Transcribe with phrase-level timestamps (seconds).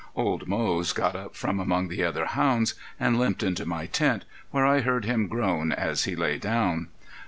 [0.15, 4.65] Old Moze got up from among the other hounds and limped into my tent, where
[4.65, 6.87] I heard him groan as he lay down.